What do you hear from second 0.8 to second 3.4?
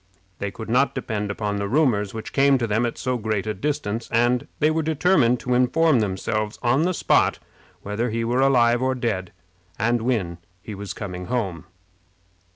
depend upon the rumors which came to them at so